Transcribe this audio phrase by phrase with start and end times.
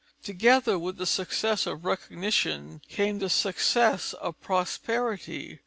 [0.23, 5.59] Together with the success of recognition came the success of prosperity.